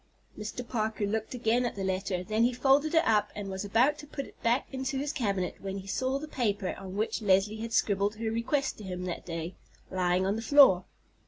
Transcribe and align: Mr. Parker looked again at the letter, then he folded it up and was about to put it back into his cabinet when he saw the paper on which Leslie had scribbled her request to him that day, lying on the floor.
Mr. 0.35 0.67
Parker 0.67 1.05
looked 1.05 1.35
again 1.35 1.63
at 1.63 1.75
the 1.75 1.83
letter, 1.83 2.23
then 2.23 2.43
he 2.43 2.53
folded 2.55 2.95
it 2.95 3.05
up 3.05 3.29
and 3.35 3.51
was 3.51 3.63
about 3.63 3.99
to 3.99 4.07
put 4.07 4.25
it 4.25 4.41
back 4.41 4.65
into 4.71 4.97
his 4.97 5.13
cabinet 5.13 5.57
when 5.61 5.77
he 5.77 5.85
saw 5.85 6.17
the 6.17 6.27
paper 6.27 6.73
on 6.73 6.95
which 6.97 7.21
Leslie 7.21 7.57
had 7.57 7.71
scribbled 7.71 8.15
her 8.15 8.31
request 8.31 8.79
to 8.79 8.83
him 8.83 9.05
that 9.05 9.27
day, 9.27 9.53
lying 9.91 10.25
on 10.25 10.35
the 10.35 10.41
floor. 10.41 10.85